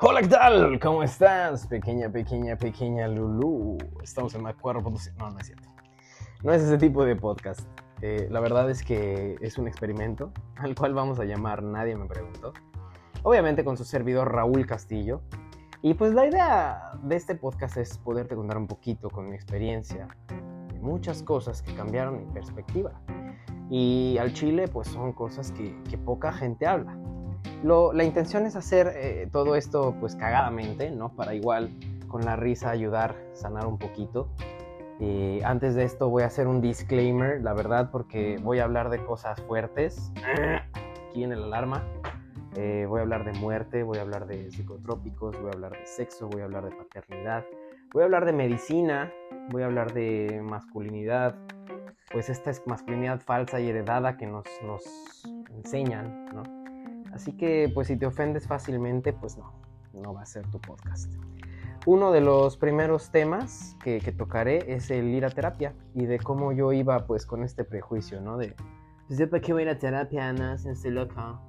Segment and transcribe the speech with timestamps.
[0.00, 0.78] Hola, ¿qué tal?
[0.78, 1.66] ¿Cómo estás?
[1.66, 3.78] Pequeña, pequeña, pequeña Lulu.
[4.00, 4.80] Estamos en Macuarro.
[4.80, 5.68] No, no es cierto.
[6.44, 7.62] No es ese tipo de podcast.
[8.00, 12.06] Eh, la verdad es que es un experimento al cual vamos a llamar Nadie me
[12.06, 12.52] preguntó.
[13.24, 15.20] Obviamente con su servidor Raúl Castillo.
[15.82, 20.06] Y pues la idea de este podcast es poderte contar un poquito con mi experiencia
[20.28, 22.92] de muchas cosas que cambiaron mi perspectiva.
[23.68, 26.96] Y al chile pues son cosas que, que poca gente habla
[27.62, 31.10] la intención es hacer eh, todo esto pues cagadamente, ¿no?
[31.10, 31.70] Para igual
[32.08, 34.28] con la risa ayudar, sanar un poquito.
[35.00, 38.90] Eh, antes de esto voy a hacer un disclaimer, la verdad, porque voy a hablar
[38.90, 40.12] de cosas fuertes.
[41.08, 41.84] Aquí en el alarma.
[42.56, 45.86] Eh, voy a hablar de muerte, voy a hablar de psicotrópicos, voy a hablar de
[45.86, 47.44] sexo, voy a hablar de paternidad,
[47.92, 49.12] voy a hablar de medicina,
[49.50, 51.36] voy a hablar de masculinidad,
[52.10, 56.57] pues esta es masculinidad falsa y heredada que nos, nos enseñan, ¿no?
[57.18, 59.52] Así que pues si te ofendes fácilmente, pues no,
[59.92, 61.12] no va a ser tu podcast.
[61.84, 66.52] Uno de los primeros temas que, tocaré es el ir a terapia y de cómo
[66.52, 68.36] yo iba pues con este prejuicio, ¿no?
[68.36, 68.54] De,
[69.08, 71.40] pues para qué voy a ir a terapia, no, se loca.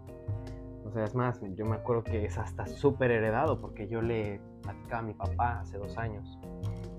[0.85, 4.41] O sea, es más, yo me acuerdo que es hasta súper heredado porque yo le
[4.63, 6.39] platicaba a mi papá hace dos años.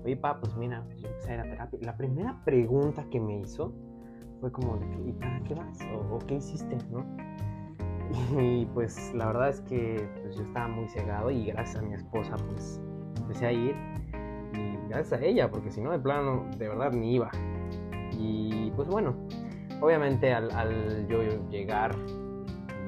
[0.05, 1.79] Oye, papá, pues mira, yo empecé a ir a terapia.
[1.81, 3.73] La primera pregunta que me hizo
[4.39, 5.77] fue como, ¿y para qué vas?
[5.93, 6.77] ¿O, o qué hiciste?
[6.89, 7.30] ¿no?
[8.39, 11.93] Y pues la verdad es que pues, yo estaba muy cegado y gracias a mi
[11.93, 12.81] esposa pues
[13.19, 13.75] empecé a ir.
[14.53, 17.29] Y gracias a ella, porque si no de plano de verdad ni iba.
[18.17, 19.15] Y pues bueno,
[19.79, 21.95] obviamente al, yo llegar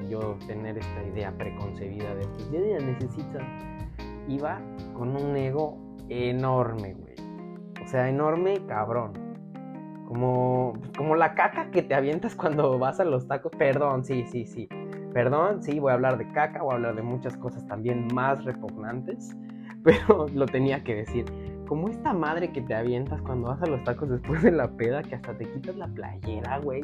[0.08, 3.38] yo tener esta idea preconcebida de pues yo ya necesito,
[4.28, 4.60] iba
[4.94, 7.14] con un ego enorme, güey.
[7.82, 9.12] O sea, enorme cabrón.
[10.06, 13.52] Como, como la caca que te avientas cuando vas a los tacos.
[13.56, 14.68] Perdón, sí, sí, sí.
[15.14, 18.44] Perdón, sí, voy a hablar de caca, voy a hablar de muchas cosas también más
[18.44, 19.36] repugnantes,
[19.84, 21.24] pero lo tenía que decir.
[21.68, 25.02] Como esta madre que te avientas cuando vas a los tacos después de la peda,
[25.02, 26.82] que hasta te quitas la playera, güey,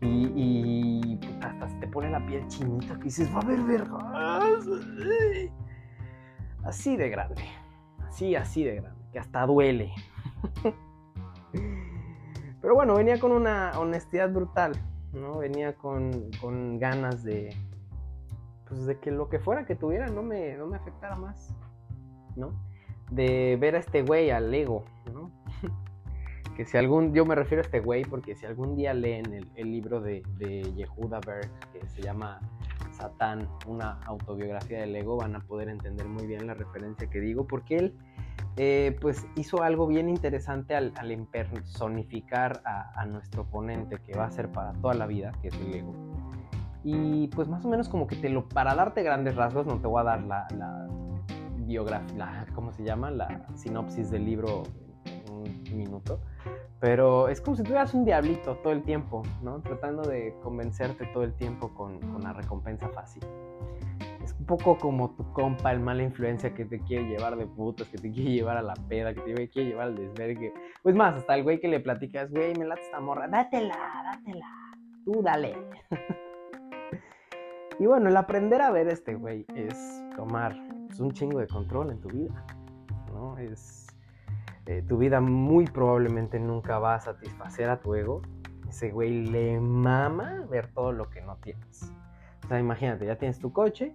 [0.00, 4.02] y, hasta se te pone la piel chinita, que dices, va a haber vergas.
[6.64, 7.42] Así de grande,
[8.06, 9.92] así, así de grande, que hasta duele.
[12.62, 14.72] Pero bueno, venía con una honestidad brutal.
[15.14, 15.38] ¿No?
[15.38, 16.30] Venía con,
[16.78, 17.54] ganas de,
[18.68, 21.54] pues de que lo que fuera que tuviera no me, no me afectara más,
[22.36, 22.52] ¿no?
[23.10, 25.30] De ver a este güey, al ego, ¿no?
[26.56, 29.50] que si algún, yo me refiero a este güey porque si algún día leen el,
[29.56, 32.40] el libro de, de Yehuda Berg, que se llama
[32.92, 37.46] Satán, una autobiografía del ego, van a poder entender muy bien la referencia que digo,
[37.46, 37.94] porque él
[38.56, 44.48] eh, pues hizo algo bien interesante al, impersonificar a, nuestro oponente, que va a ser
[44.50, 45.92] para toda la vida, que es el ego.
[46.84, 49.86] Y pues más o menos como que te lo, para darte grandes rasgos, no te
[49.86, 50.86] voy a dar la, la
[51.58, 53.10] biografía, ¿cómo se llama?
[53.10, 54.62] La sinopsis del libro
[55.04, 56.20] en un minuto.
[56.78, 59.60] Pero es como si tuvieras un diablito todo el tiempo, ¿no?
[59.62, 63.22] Tratando de convencerte todo el tiempo con, con la recompensa fácil
[64.44, 67.96] un poco como tu compa, el mala influencia que te quiere llevar de putas, que
[67.96, 70.52] te quiere llevar a la peda, que te quiere llevar al desvergue.
[70.82, 74.46] Pues más, hasta el güey que le platicas, güey, me late esta morra, dátela, dátela,
[75.06, 75.56] tú dale.
[77.78, 80.54] y bueno, el aprender a ver este güey es tomar
[80.88, 82.44] pues, un chingo de control en tu vida,
[83.14, 83.38] ¿no?
[83.38, 83.86] Es.
[84.66, 88.20] Eh, tu vida muy probablemente nunca va a satisfacer a tu ego.
[88.68, 91.92] Ese güey le mama ver todo lo que no tienes.
[92.44, 93.94] O sea, imagínate, ya tienes tu coche,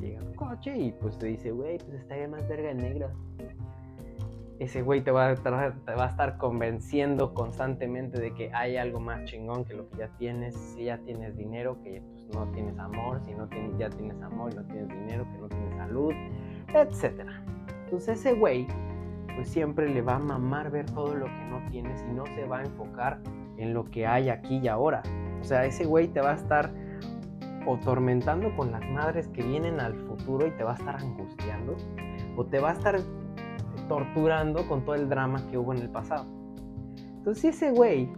[0.00, 3.10] llega tu coche y pues te dice, güey, pues estaría más verga en negro.
[4.58, 9.00] Ese güey te va, a te va a estar convenciendo constantemente de que hay algo
[9.00, 10.54] más chingón que lo que ya tienes.
[10.54, 13.20] Si ya tienes dinero, que pues no tienes amor.
[13.24, 16.12] Si no tienes, ya tienes amor y no tienes dinero, que no tienes salud,
[16.72, 17.28] etc.
[17.84, 18.66] Entonces ese güey
[19.34, 22.44] pues siempre le va a mamar ver todo lo que no tienes y no se
[22.44, 23.20] va a enfocar
[23.56, 25.02] en lo que hay aquí y ahora.
[25.40, 26.72] O sea, ese güey te va a estar
[27.66, 31.76] o tormentando con las madres que vienen al futuro y te va a estar angustiando,
[32.36, 32.98] o te va a estar
[33.88, 36.26] torturando con todo el drama que hubo en el pasado.
[37.16, 38.12] Entonces, si ese güey,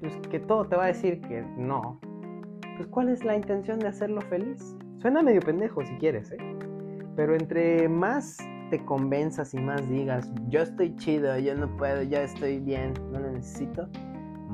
[0.00, 2.00] pues que todo te va a decir que no,
[2.76, 4.76] pues ¿cuál es la intención de hacerlo feliz?
[4.98, 6.38] Suena medio pendejo si quieres, ¿eh?
[7.16, 8.38] Pero entre más
[8.70, 13.20] te convenzas y más digas, yo estoy chido, yo no puedo, yo estoy bien, no
[13.20, 13.88] lo necesito,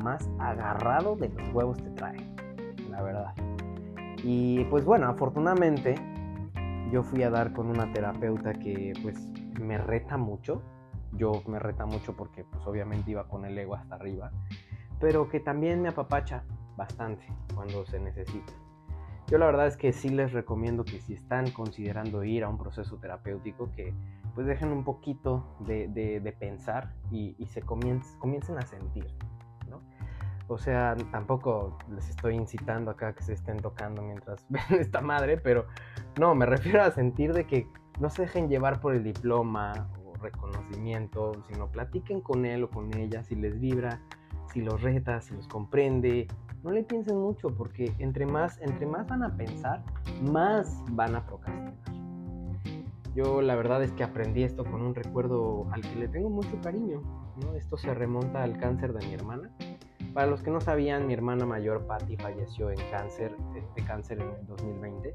[0.03, 2.19] más agarrado de los huevos te trae,
[2.91, 3.50] la verdad.
[4.23, 5.95] Y pues bueno, afortunadamente
[6.91, 9.17] yo fui a dar con una terapeuta que pues
[9.61, 10.63] me reta mucho.
[11.13, 14.31] Yo me reta mucho porque pues obviamente iba con el ego hasta arriba.
[15.01, 16.45] Pero que también me apapacha
[16.77, 18.53] bastante cuando se necesita.
[19.31, 22.59] Yo la verdad es que sí les recomiendo que si están considerando ir a un
[22.59, 23.95] proceso terapéutico, que
[24.35, 29.07] pues dejen un poquito de, pensar y, se comiencen, a sentir.
[30.51, 35.37] O sea, tampoco les estoy incitando acá que se estén tocando mientras ven esta madre,
[35.37, 35.67] pero
[36.19, 37.69] no, me refiero a sentir de que
[38.01, 42.93] no se dejen llevar por el diploma o reconocimiento, sino platiquen con él o con
[42.97, 44.01] ella si les vibra,
[44.53, 46.27] si los reta, si los comprende,
[46.65, 49.85] no le piensen mucho porque entre más, entre más van a pensar,
[50.21, 51.75] más van a procrastinar.
[53.15, 56.61] Yo la verdad es que aprendí esto con un recuerdo al que le tengo mucho
[56.61, 57.03] cariño.
[57.43, 57.55] ¿no?
[57.55, 59.51] Esto se remonta al cáncer de mi hermana.
[60.15, 63.37] Para los que no sabían, mi hermana mayor Patty falleció en cáncer,
[63.77, 65.15] de cáncer en el 2020.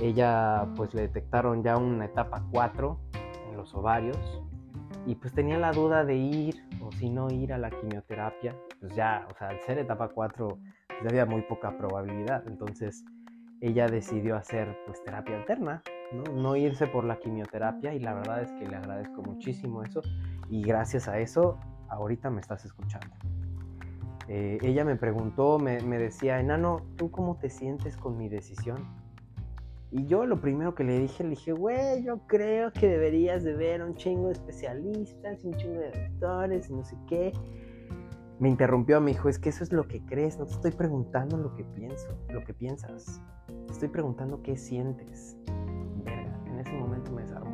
[0.00, 2.98] Ella pues le detectaron ya una etapa 4
[3.50, 4.42] en los ovarios
[5.06, 8.94] y pues tenía la duda de ir o si no ir a la quimioterapia, pues
[8.96, 10.58] ya, o sea, al ser etapa 4
[10.88, 13.04] pues había muy poca probabilidad, entonces
[13.60, 15.82] ella decidió hacer pues terapia alterna,
[16.12, 16.24] ¿no?
[16.32, 20.00] no irse por la quimioterapia y la verdad es que le agradezco muchísimo eso
[20.48, 21.58] y gracias a eso
[21.88, 23.14] ahorita me estás escuchando.
[24.32, 28.76] Eh, ella me preguntó, me, me decía, enano, ¿tú cómo te sientes con mi decisión?
[29.90, 33.54] Y yo lo primero que le dije, le dije, güey, yo creo que deberías de
[33.54, 37.32] ver un chingo de especialistas, un chingo de doctores, y no sé qué.
[38.38, 41.36] Me interrumpió, me dijo, es que eso es lo que crees, no te estoy preguntando
[41.36, 43.20] lo que pienso, lo que piensas.
[43.48, 45.36] Te estoy preguntando qué sientes.
[46.04, 47.49] Verga, en ese momento me desarmó.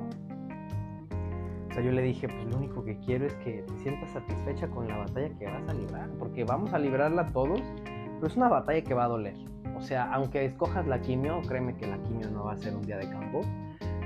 [1.77, 4.89] Sea, yo le dije, pues lo único que quiero es que te sientas satisfecha con
[4.89, 8.83] la batalla que vas a librar, porque vamos a librarla todos, pero es una batalla
[8.83, 9.37] que va a doler
[9.77, 12.83] o sea, aunque escojas la quimio, créeme que la quimio no va a ser un
[12.83, 13.43] día de campo,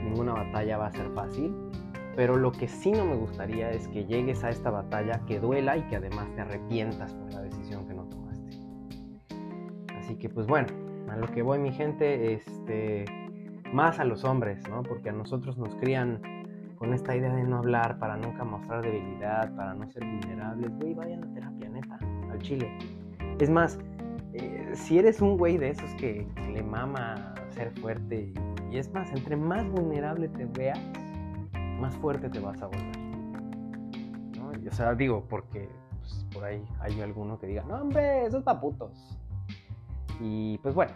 [0.03, 1.55] ninguna batalla va a ser fácil,
[2.17, 5.77] pero lo que sí no me gustaría es que llegues a esta batalla que duela
[5.77, 8.51] y que además te arrepientas por la decisión que no tomaste.
[9.97, 10.67] Así que pues bueno,
[11.09, 13.05] a lo que voy mi gente, este,
[13.73, 14.83] más a los hombres, ¿no?
[14.83, 16.21] Porque a nosotros nos crían
[16.81, 20.73] con esta idea de no hablar para nunca mostrar debilidad, para no ser vulnerables.
[20.79, 21.99] Güey, vayan a terapia, neta,
[22.33, 22.73] al chile.
[23.39, 23.79] Es más,
[24.33, 28.33] eh, si eres un güey de esos que, le mama ser fuerte,
[28.71, 30.81] y, es más, entre más vulnerable te veas,
[31.79, 32.99] más fuerte te vas a volver.
[34.39, 34.51] ¿no?
[34.67, 35.69] o sea, digo, porque
[35.99, 39.19] pues, por ahí hay alguno que diga, no, hombre, esos paputos.
[40.19, 40.93] Y pues bueno,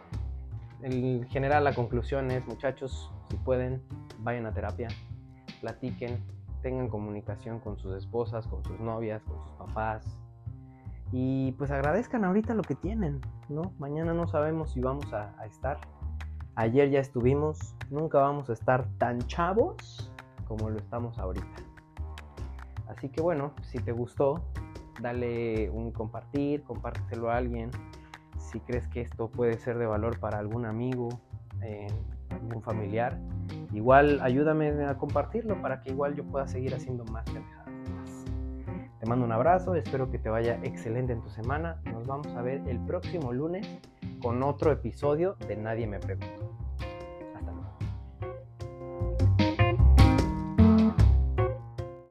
[0.80, 3.82] en general la conclusión es, muchachos, si pueden,
[4.20, 4.88] vayan a terapia,
[5.64, 6.22] platiquen,
[6.60, 10.18] tengan comunicación con sus esposas, con sus novias, con sus papás,
[11.10, 13.72] y pues agradezcan ahorita lo que tienen, ¿no?
[13.78, 15.78] Mañana no sabemos si vamos a, estar.
[16.56, 20.12] Ayer ya estuvimos, nunca vamos a estar tan chavos
[20.46, 21.62] como lo estamos ahorita.
[22.88, 24.44] Así que bueno, si te gustó,
[25.00, 27.70] dale un compartir, compártelo a alguien.
[28.38, 31.08] Si crees que esto puede ser de valor para algún amigo,
[31.62, 31.86] eh,
[32.30, 33.18] algún familiar,
[33.74, 37.64] igual ayúdame a compartirlo para que igual yo pueda seguir haciendo más pendejadas.
[39.00, 41.80] Te mando un abrazo, espero que te vaya excelente en tu semana.
[41.92, 43.68] Nos vamos a ver el próximo lunes
[44.22, 46.63] con otro episodio de Nadie me preguntó.